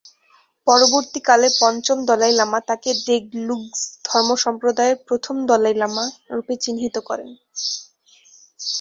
পরবর্তীকালে 0.67 1.47
পঞ্চম 1.57 1.97
দলাই 2.09 2.33
লামা 2.39 2.59
তাকে 2.69 2.89
দ্গে-লুগ্স 2.99 3.79
ধর্মসম্প্রদায়ের 4.07 4.97
প্রথম 5.07 5.35
দলাই 5.49 5.75
লামা 5.81 6.05
রূপে 6.31 6.53
চিহ্নিত 6.63 6.95
করেন। 7.09 7.29